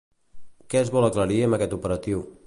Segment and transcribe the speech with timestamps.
[0.73, 2.25] Què es vol aclarir amb aquest operatiu?